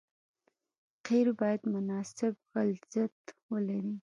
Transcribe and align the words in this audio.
قیر 1.07 1.27
باید 1.39 1.61
مناسب 1.73 2.33
غلظت 2.53 3.17
ولري 3.51 3.95